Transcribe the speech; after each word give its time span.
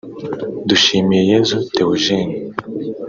Dushimeyesu 0.67 1.55
Theogenie 1.73 2.37